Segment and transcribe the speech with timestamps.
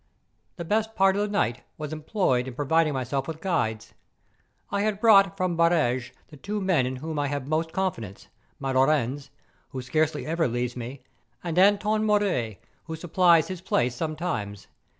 [0.55, 3.93] The best part of the night was employed in pro¬ viding myself wdth guides.
[4.71, 7.93] I had brought from Bareges the two men in whom I have most con MONT
[7.97, 8.27] PERDU.
[8.57, 9.29] 129 fidence, my Laurens,
[9.69, 11.03] who scarcely ever leaves me,
[11.43, 14.65] and Antoine Moure, who supplies his place some¬ times.